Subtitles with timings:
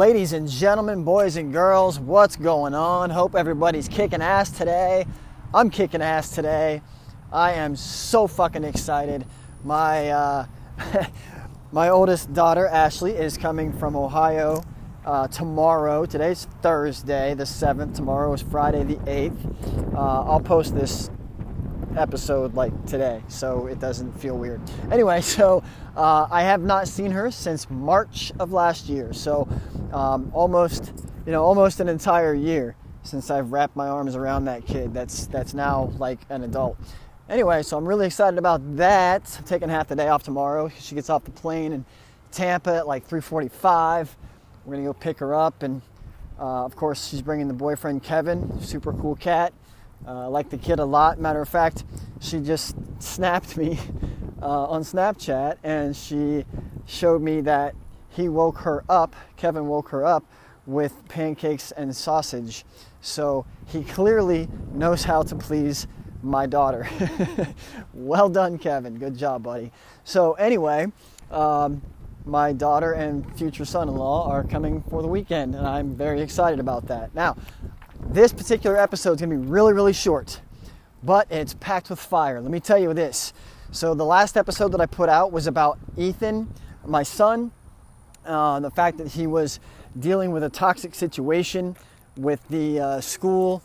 [0.00, 3.10] Ladies and gentlemen, boys and girls, what's going on?
[3.10, 5.04] Hope everybody's kicking ass today.
[5.52, 6.80] I'm kicking ass today.
[7.30, 9.26] I am so fucking excited.
[9.62, 10.46] My uh,
[11.72, 14.64] my oldest daughter Ashley is coming from Ohio
[15.04, 16.06] uh, tomorrow.
[16.06, 17.94] Today's Thursday, the seventh.
[17.94, 19.36] Tomorrow is Friday, the eighth.
[19.94, 21.10] Uh, I'll post this
[21.98, 24.62] episode like today, so it doesn't feel weird.
[24.90, 25.62] Anyway, so
[25.94, 29.46] uh, I have not seen her since March of last year, so
[29.92, 30.92] um, almost,
[31.26, 34.92] you know, almost an entire year since I've wrapped my arms around that kid.
[34.92, 36.76] That's that's now like an adult.
[37.28, 39.36] Anyway, so I'm really excited about that.
[39.38, 40.68] I'm taking half the day off tomorrow.
[40.68, 41.84] She gets off the plane in
[42.32, 44.16] Tampa at like 3:45.
[44.64, 45.82] We're gonna go pick her up, and
[46.38, 49.52] uh, of course, she's bringing the boyfriend Kevin, super cool cat.
[50.06, 51.20] Uh, I like the kid a lot.
[51.20, 51.84] Matter of fact,
[52.20, 53.78] she just snapped me
[54.42, 56.44] uh, on Snapchat and she
[56.86, 57.74] showed me that
[58.10, 60.24] he woke her up, Kevin woke her up
[60.66, 62.64] with pancakes and sausage.
[63.00, 65.86] So he clearly knows how to please
[66.22, 66.88] my daughter.
[67.94, 68.98] well done, Kevin.
[68.98, 69.72] Good job, buddy.
[70.04, 70.92] So, anyway,
[71.30, 71.82] um,
[72.24, 76.20] my daughter and future son in law are coming for the weekend, and I'm very
[76.20, 77.14] excited about that.
[77.14, 77.36] Now,
[78.08, 80.40] this particular episode is going to be really, really short,
[81.02, 82.40] but it's packed with fire.
[82.40, 83.32] Let me tell you this.
[83.72, 86.52] So, the last episode that I put out was about Ethan,
[86.84, 87.52] my son,
[88.26, 89.60] uh, the fact that he was
[89.98, 91.76] dealing with a toxic situation
[92.16, 93.62] with the uh, school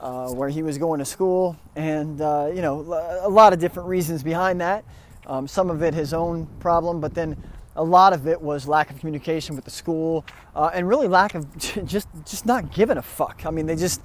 [0.00, 2.80] uh, where he was going to school, and uh, you know,
[3.22, 4.84] a lot of different reasons behind that.
[5.26, 7.36] Um, some of it his own problem, but then
[7.76, 10.24] a lot of it was lack of communication with the school
[10.54, 11.46] uh, and really lack of
[11.86, 13.42] just just not giving a fuck.
[13.46, 14.02] I mean, they just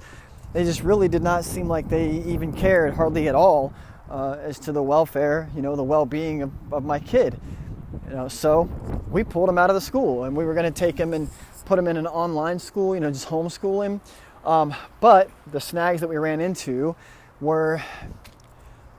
[0.52, 3.74] they just really did not seem like they even cared hardly at all
[4.10, 7.38] uh, as to the welfare, you know, the well-being of, of my kid.
[8.08, 8.68] You know, so
[9.10, 11.28] we pulled him out of the school and we were going to take him and
[11.64, 14.00] put him in an online school, you know, just homeschool him.
[14.44, 16.96] Um, but the snags that we ran into
[17.40, 17.82] were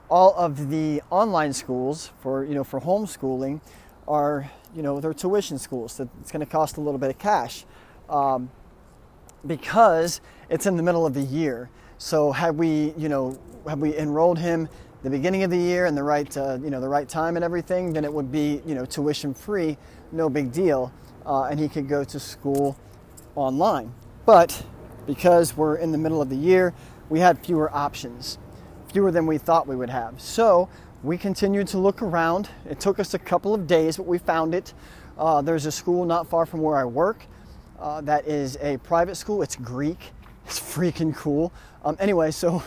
[0.10, 3.62] all of the online schools for you know for homeschooling
[4.08, 5.94] are you know, they're tuition schools.
[5.94, 7.66] So it's going to cost a little bit of cash
[8.10, 8.50] um,
[9.46, 11.70] because it's in the middle of the year.
[11.98, 14.70] So had we, you know, had we enrolled him
[15.04, 17.46] the beginning of the year and the right, uh, you know, the right time and
[17.46, 19.78] everything, then it would be, you know, tuition free,
[20.12, 20.92] no big deal,
[21.26, 22.78] uh, and he could go to school
[23.36, 23.94] online.
[24.26, 24.66] But
[25.08, 26.74] because we're in the middle of the year,
[27.10, 28.38] we had fewer options,
[28.92, 30.20] fewer than we thought we would have.
[30.20, 30.70] So
[31.02, 32.50] we continued to look around.
[32.70, 34.74] It took us a couple of days, but we found it.
[35.18, 37.26] Uh, there's a school not far from where I work
[37.80, 39.42] uh, that is a private school.
[39.42, 40.12] It's Greek.
[40.46, 41.54] It's freaking cool.
[41.86, 42.62] Um, anyway, so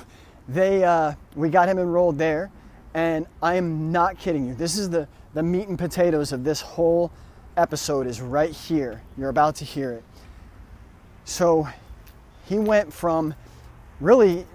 [0.48, 2.50] they uh, we got him enrolled there,
[2.94, 4.54] and I am not kidding you.
[4.54, 7.10] This is the the meat and potatoes of this whole
[7.56, 9.02] episode is right here.
[9.16, 10.04] You're about to hear it.
[11.24, 11.68] So
[12.46, 13.34] he went from
[14.00, 14.46] really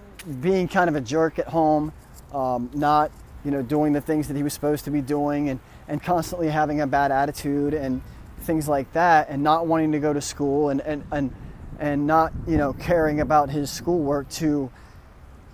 [0.41, 1.93] being kind of a jerk at home,
[2.33, 3.11] um, not
[3.47, 6.49] you know, doing the things that he was supposed to be doing and, and constantly
[6.49, 8.01] having a bad attitude and
[8.41, 11.33] things like that and not wanting to go to school and, and, and,
[11.79, 14.69] and not, you know, caring about his schoolwork to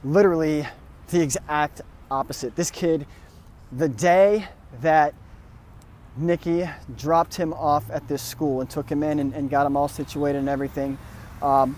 [0.04, 0.68] literally
[1.10, 2.56] the exact opposite.
[2.56, 3.06] This kid,
[3.72, 4.48] the day
[4.82, 5.14] that
[6.16, 9.76] Nikki dropped him off at this school and took him in and, and got him
[9.76, 10.98] all situated and everything,
[11.42, 11.76] um,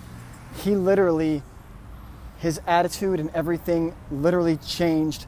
[0.63, 1.41] he literally,
[2.39, 5.25] his attitude and everything literally changed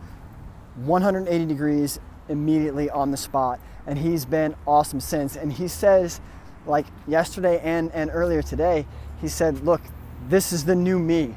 [0.75, 3.59] 180 degrees immediately on the spot.
[3.85, 5.37] And he's been awesome since.
[5.37, 6.19] And he says,
[6.65, 8.85] like yesterday and, and earlier today,
[9.21, 9.81] he said, Look,
[10.27, 11.35] this is the new me.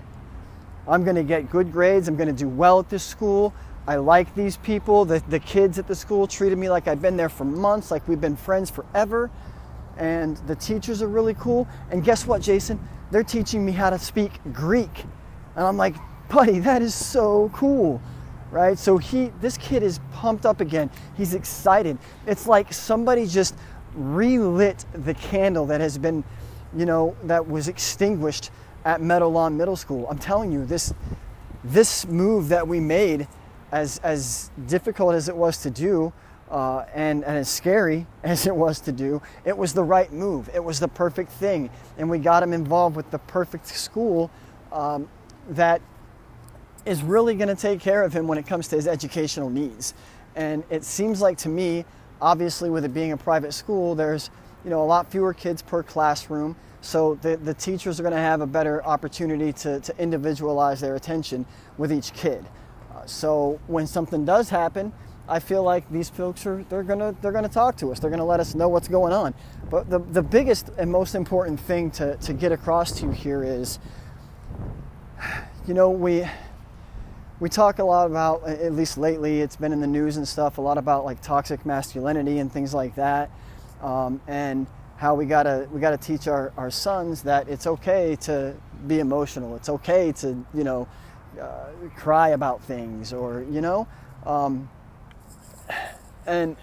[0.89, 2.09] I'm going to get good grades.
[2.09, 3.55] I'm going to do well at this school.
[3.87, 5.05] I like these people.
[5.05, 8.07] The, the kids at the school treated me like I've been there for months, like
[8.09, 9.31] we've been friends forever.
[9.97, 11.69] And the teachers are really cool.
[11.91, 12.81] And guess what, Jason?
[13.11, 15.05] They're teaching me how to speak Greek.
[15.57, 15.97] And I'm like,
[16.29, 18.01] buddy, that is so cool
[18.51, 18.79] right?
[18.79, 20.91] So he, this kid is pumped up again.
[21.17, 21.99] He's excited.
[22.27, 23.55] It's like somebody just
[23.95, 26.25] relit the candle that has been,
[26.77, 28.51] you know, that was extinguished
[28.85, 30.07] at Meadowlawn Middle School.
[30.11, 30.93] I'm telling you, this,
[31.65, 33.29] this move that we made,
[33.73, 36.13] as as difficult as it was to do,
[36.51, 40.51] uh, and, and as scary as it was to do, it was the right move.
[40.55, 41.71] It was the perfect thing.
[41.99, 44.31] And we got him involved with the perfect school
[44.73, 45.09] um,
[45.51, 45.81] that
[46.87, 49.95] is really going to take care of him when it comes to his educational needs.
[50.35, 51.85] And it seems like to me,
[52.21, 54.31] obviously, with it being a private school, there's
[54.65, 58.19] you know a lot fewer kids per classroom, so the, the teachers are going to
[58.19, 61.45] have a better opportunity to, to individualize their attention
[61.77, 62.45] with each kid.
[62.95, 64.93] Uh, so when something does happen,
[65.29, 68.01] I feel like these folks are they're gonna they're gonna talk to us.
[68.01, 69.33] They're gonna let us know what's going on.
[69.71, 73.45] But the the biggest and most important thing to to get across to you here
[73.45, 73.79] is,
[75.69, 76.27] you know, we
[77.39, 80.59] we talk a lot about at least lately it's been in the news and stuff
[80.59, 83.31] a lot about like toxic masculinity and things like that,
[83.83, 84.67] um, and
[84.97, 88.55] how we gotta we gotta teach our, our sons that it's okay to
[88.87, 89.57] be emotional.
[89.57, 90.87] It's okay to you know
[91.41, 93.89] uh, cry about things or you know.
[94.27, 94.69] Um,
[96.27, 96.57] and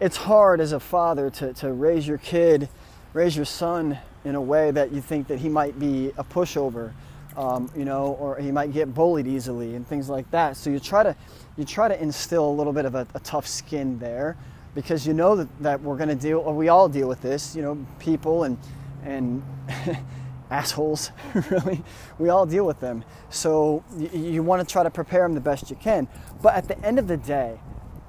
[0.00, 2.68] it's hard as a father to, to raise your kid,
[3.14, 6.92] raise your son in a way that you think that he might be a pushover,
[7.36, 10.56] um, you know, or he might get bullied easily and things like that.
[10.56, 11.16] So you try to
[11.56, 14.36] you try to instill a little bit of a, a tough skin there
[14.76, 17.56] because you know that, that we're going to deal, or we all deal with this,
[17.56, 18.58] you know, people and
[19.02, 19.42] and
[20.50, 21.10] assholes,
[21.50, 21.82] really.
[22.18, 23.02] We all deal with them.
[23.30, 26.06] So you, you want to try to prepare them the best you can.
[26.42, 27.58] But at the end of the day,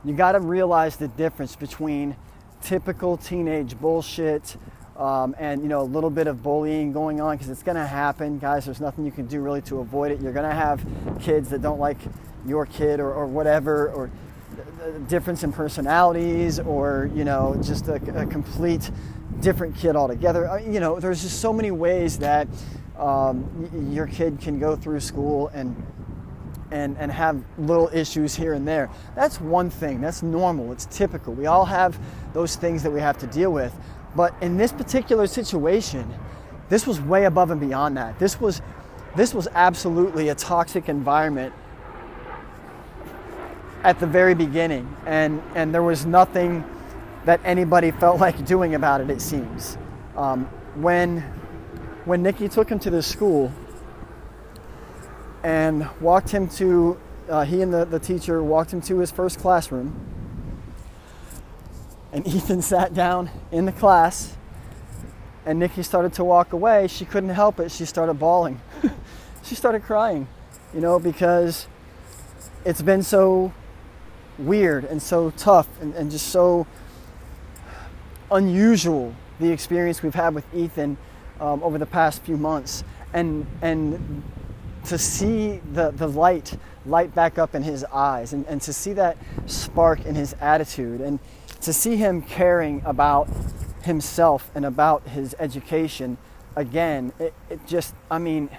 [0.04, 2.18] you got to realize the difference between
[2.62, 4.58] typical teenage bullshit
[4.98, 7.86] um, and you know a little bit of bullying going on because it's going to
[7.86, 10.84] happen guys there's nothing you can do really to avoid it you're going to have
[11.22, 12.00] kids that don't like
[12.48, 14.10] your kid or, or whatever or
[15.07, 18.92] difference in personalities or you know just a, a complete
[19.42, 22.48] different kid altogether uh, you know there's just so many ways that
[22.98, 25.75] um, your kid can go through school and
[26.72, 28.89] and, and have little issues here and there.
[29.16, 30.01] That's one thing.
[30.01, 30.72] That's normal.
[30.72, 31.34] It's typical.
[31.34, 31.98] We all have
[32.34, 33.74] those things that we have to deal with.
[34.16, 36.12] But in this particular situation,
[36.69, 38.19] this was way above and beyond that.
[38.19, 38.62] This was
[39.16, 41.54] this was absolutely a toxic environment
[43.88, 46.63] at the very beginning and and there was nothing
[47.25, 49.78] that anybody felt like doing about it it seems
[50.16, 50.45] um,
[50.75, 51.24] when
[52.07, 53.51] when Nikki took him to the school
[55.44, 56.98] and walked him to,
[57.30, 59.94] uh, he and the, the teacher walked him to his first classroom.
[62.13, 64.36] And Ethan sat down in the class,
[65.45, 66.88] and Nikki started to walk away.
[66.88, 67.72] She couldn't help it.
[67.72, 68.62] She started bawling.
[69.44, 70.28] she started crying,
[70.74, 71.68] you know, because
[72.63, 73.51] it's been so
[74.39, 76.68] weird and so tough and, and just so
[78.31, 80.98] unusual the experience we've had with Ethan
[81.39, 82.84] um, over the past few months.
[83.13, 84.24] And, and
[84.86, 88.94] to see the, the light light back up in his eyes and, and to see
[88.94, 91.19] that spark in his attitude and
[91.62, 93.28] to see him caring about
[93.84, 96.18] himself and about his education
[96.56, 98.50] again it, it just i mean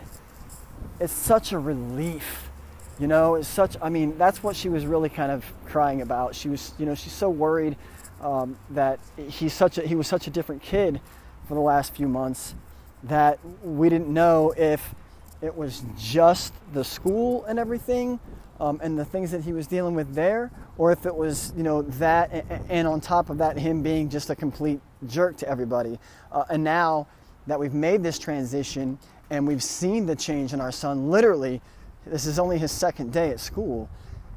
[1.01, 2.48] it's such a relief
[2.99, 6.35] you know it's such i mean that's what she was really kind of crying about
[6.35, 7.77] she was you know she's so worried
[8.21, 8.99] um, that
[9.29, 11.01] he's such a he was such a different kid
[11.47, 12.55] for the last few months
[13.05, 14.95] that we didn't know if
[15.41, 18.19] it was just the school and everything
[18.61, 21.63] um, and the things that he was dealing with there, or if it was, you
[21.63, 25.99] know, that and, on top of that, him being just a complete jerk to everybody.
[26.33, 27.07] Uh, and now
[27.47, 28.99] that we've made this transition
[29.31, 31.61] and we've seen the change in our son, literally,
[32.11, 33.89] this is only his second day at school.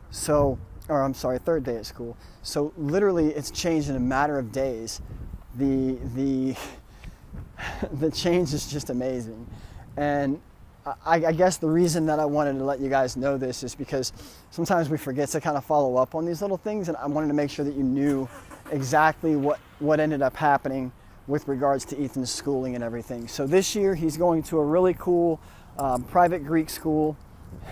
[0.09, 0.57] So,
[0.89, 2.17] or I'm sorry, third day at school.
[2.41, 5.01] So literally, it's changed in a matter of days.
[5.55, 6.55] The the
[7.93, 9.47] the change is just amazing,
[9.97, 10.41] and
[10.85, 13.75] I, I, guess the reason that I wanted to let you guys know this is
[13.75, 14.13] because
[14.49, 17.27] sometimes we forget to kind of follow up on these little things, and I wanted
[17.27, 18.27] to make sure that you knew
[18.71, 20.91] exactly what, what ended up happening
[21.27, 23.27] with regards to Ethan's schooling and everything.
[23.27, 25.39] So this year he's going to a really cool
[25.77, 27.15] um, private Greek school.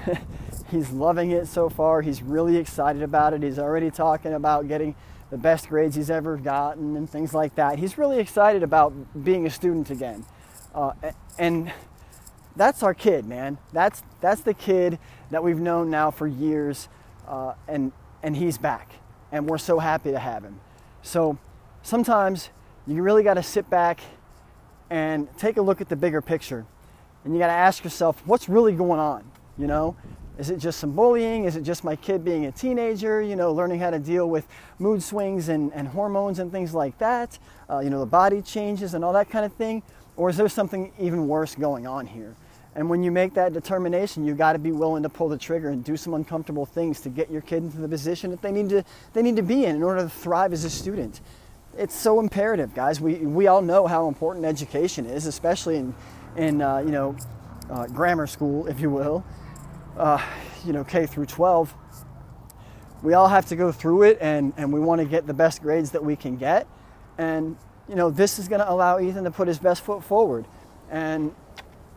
[0.71, 2.01] he's loving it so far.
[2.01, 3.43] He's really excited about it.
[3.43, 4.95] He's already talking about getting
[5.29, 7.79] the best grades he's ever gotten and things like that.
[7.79, 8.93] He's really excited about
[9.23, 10.25] being a student again.
[10.73, 10.93] Uh,
[11.37, 11.71] and
[12.55, 13.57] that's our kid, man.
[13.73, 14.99] That's that's the kid
[15.31, 16.89] that we've known now for years,
[17.27, 18.91] uh, and and he's back,
[19.31, 20.59] and we're so happy to have him.
[21.01, 21.37] So
[21.83, 22.49] sometimes
[22.85, 24.01] you really got to sit back
[24.89, 26.65] and take a look at the bigger picture,
[27.23, 29.29] and you got to ask yourself, what's really going on?
[29.59, 29.95] You know,
[30.37, 31.43] is it just some bullying?
[31.43, 33.21] Is it just my kid being a teenager?
[33.21, 34.47] You know, learning how to deal with
[34.79, 37.37] mood swings and, and hormones and things like that.
[37.69, 39.83] Uh, you know, the body changes and all that kind of thing.
[40.15, 42.35] Or is there something even worse going on here?
[42.75, 45.69] And when you make that determination, you got to be willing to pull the trigger
[45.69, 48.69] and do some uncomfortable things to get your kid into the position that they need
[48.69, 51.19] to they need to be in in order to thrive as a student.
[51.77, 53.01] It's so imperative, guys.
[53.01, 55.95] We we all know how important education is, especially in
[56.37, 57.17] in uh, you know
[57.69, 59.23] uh, grammar school, if you will,
[59.99, 60.21] uh,
[60.65, 61.73] you know K through 12.
[63.01, 65.61] We all have to go through it, and and we want to get the best
[65.61, 66.67] grades that we can get,
[67.17, 67.55] and
[67.87, 70.45] you know this is going to allow Ethan to put his best foot forward,
[70.89, 71.33] and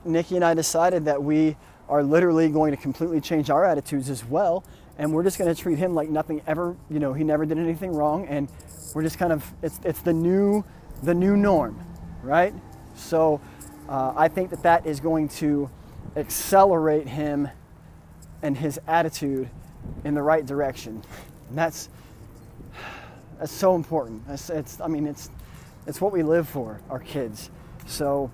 [0.05, 1.57] Nikki and I decided that we
[1.89, 4.65] are literally going to completely change our attitudes as well
[4.99, 7.59] and we're just going to treat him like nothing ever, you know, he never did
[7.59, 8.49] anything wrong, and
[8.95, 10.65] we're just kind of it's it's the new
[11.03, 11.81] the new norm,
[12.23, 12.55] right?
[12.95, 13.41] So
[13.89, 15.71] uh, I think that that is going to
[16.17, 17.49] accelerate him
[18.43, 19.49] and his attitude
[20.05, 21.03] in the right direction,
[21.49, 21.89] and that's
[23.39, 24.23] that's so important.
[24.29, 25.31] It's, it's I mean it's
[25.87, 27.51] it's what we live for, our kids.
[27.87, 28.31] So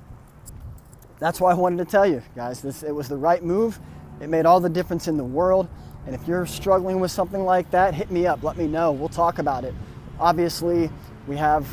[1.19, 3.79] that's why I wanted to tell you guys this it was the right move.
[4.21, 5.69] It made all the difference in the world.
[6.07, 8.43] And if you're struggling with something like that, hit me up.
[8.43, 8.93] Let me know.
[8.93, 9.75] We'll talk about it.
[10.19, 10.91] Obviously,
[11.27, 11.69] we have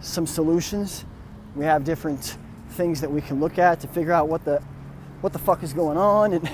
[0.00, 1.04] some solutions.
[1.56, 2.36] We have different
[2.70, 4.62] things that we can look at to figure out what the
[5.20, 6.48] what the fuck is going on and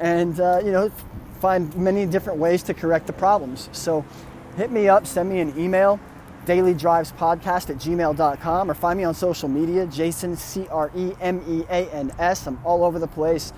[0.00, 0.90] and uh, you know
[1.40, 3.68] find many different ways to correct the problems.
[3.72, 4.04] So
[4.56, 5.98] hit me up, send me an email,
[6.46, 11.64] dailydrivespodcast at gmail.com, or find me on social media, Jason, C R E M E
[11.70, 12.46] A N S.
[12.46, 13.52] I'm all over the place.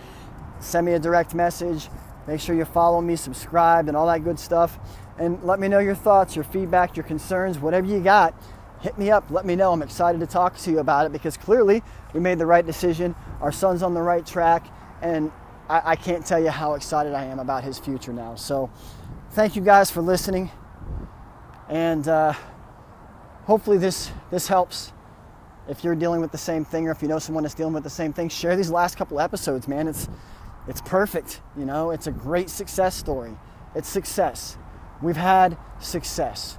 [0.60, 1.88] Send me a direct message.
[2.28, 4.78] Make sure you follow me, subscribe, and all that good stuff.
[5.18, 8.34] And let me know your thoughts, your feedback, your concerns, whatever you got.
[8.80, 9.30] Hit me up.
[9.30, 9.72] Let me know.
[9.72, 11.82] I'm excited to talk to you about it because clearly
[12.12, 13.14] we made the right decision.
[13.40, 14.66] Our son's on the right track,
[15.00, 15.32] and
[15.68, 18.34] I, I can't tell you how excited I am about his future now.
[18.34, 18.70] So,
[19.30, 20.50] thank you guys for listening,
[21.68, 22.34] and uh,
[23.44, 24.92] hopefully this this helps.
[25.68, 27.84] If you're dealing with the same thing, or if you know someone that's dealing with
[27.84, 29.88] the same thing, share these last couple episodes, man.
[29.88, 30.08] It's
[30.68, 31.40] it's perfect.
[31.56, 33.36] You know, it's a great success story.
[33.74, 34.56] It's success.
[35.00, 36.58] We've had success.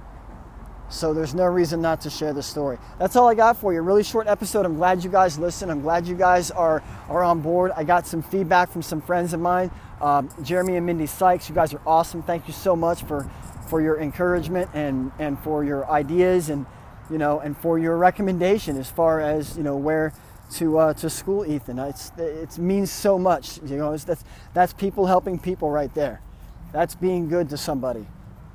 [0.90, 2.78] So there's no reason not to share the story.
[2.98, 3.80] That's all I got for you.
[3.80, 4.64] Really short episode.
[4.64, 5.70] I'm glad you guys listen.
[5.70, 7.72] I'm glad you guys are, are on board.
[7.74, 11.48] I got some feedback from some friends of mine, um, Jeremy and Mindy Sykes.
[11.48, 12.22] You guys are awesome.
[12.22, 13.28] Thank you so much for,
[13.68, 16.66] for your encouragement and, and for your ideas and
[17.10, 20.12] you know and for your recommendation as far as you know where
[20.52, 21.78] to uh, to school, Ethan.
[21.78, 23.58] It's it means so much.
[23.64, 26.20] You know, that's that's people helping people right there.
[26.72, 28.06] That's being good to somebody.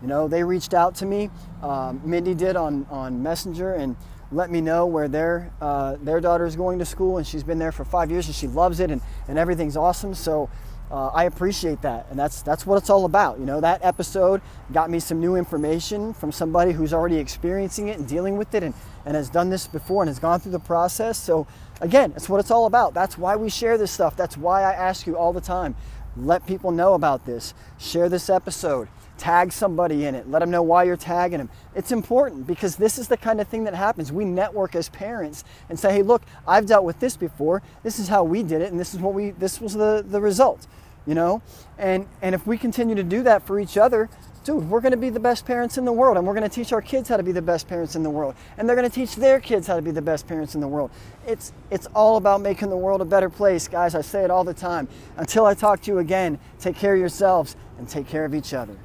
[0.02, 1.30] You know, they reached out to me.
[1.62, 3.96] Um, Mindy did on on Messenger and
[4.32, 7.60] let me know where their uh, their daughter is going to school, and she's been
[7.60, 10.14] there for five years and she loves it, and and everything's awesome.
[10.14, 10.50] So.
[10.92, 13.38] Uh, I appreciate that, and that's that's what it's all about.
[13.38, 14.42] You know, that episode
[14.74, 18.64] got me some new information from somebody who's already experiencing it and dealing with it,
[18.64, 18.74] and,
[19.06, 21.20] and has done this before and has gone through the process.
[21.20, 21.46] So
[21.82, 22.94] Again, that's what it's all about.
[22.94, 24.16] That's why we share this stuff.
[24.16, 25.76] That's why I ask you all the time
[26.18, 27.54] let people know about this.
[27.78, 28.90] Share this episode.
[29.20, 30.30] Tag somebody in it.
[30.30, 31.50] Let them know why you're tagging them.
[31.76, 34.14] It's important because this is the kind of thing that happens.
[34.14, 37.62] We network as parents and say, hey, look, I've dealt with this before.
[37.84, 40.22] This is how we did it, and this is what we this was the, the
[40.22, 40.68] result.
[41.06, 41.42] You know?
[41.78, 44.10] And and if we continue to do that for each other,
[44.46, 46.54] dude, we're going to be the best parents in the world and we're going to
[46.54, 48.90] teach our kids how to be the best parents in the world and they're going
[48.90, 50.92] to teach their kids how to be the best parents in the world.
[51.28, 53.96] It's it's all about making the world a better place, guys.
[53.96, 54.88] I say it all the time.
[55.18, 58.54] Until I talk to you again, take care of yourselves and take care of each
[58.54, 58.78] other.